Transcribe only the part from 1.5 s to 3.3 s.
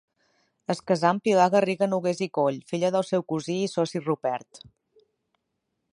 Garriga-Nogués i Coll, filla del seu